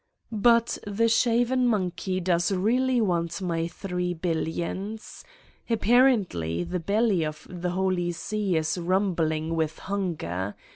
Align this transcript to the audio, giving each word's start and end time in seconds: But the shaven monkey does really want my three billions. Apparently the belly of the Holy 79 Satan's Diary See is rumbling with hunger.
But 0.51 0.79
the 0.87 1.07
shaven 1.07 1.67
monkey 1.67 2.19
does 2.19 2.51
really 2.51 2.99
want 2.99 3.39
my 3.39 3.67
three 3.67 4.15
billions. 4.15 5.23
Apparently 5.69 6.63
the 6.63 6.79
belly 6.79 7.23
of 7.23 7.45
the 7.47 7.69
Holy 7.69 8.11
79 8.11 8.13
Satan's 8.13 8.49
Diary 8.49 8.63
See 8.63 8.79
is 8.79 8.83
rumbling 8.87 9.55
with 9.55 9.77
hunger. 9.77 10.55